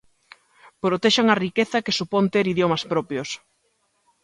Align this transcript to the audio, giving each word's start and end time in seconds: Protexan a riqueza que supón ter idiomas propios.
Protexan 0.85 1.27
a 1.29 1.39
riqueza 1.45 1.83
que 1.85 1.97
supón 1.99 2.25
ter 2.33 2.45
idiomas 2.53 2.83
propios. 2.91 3.29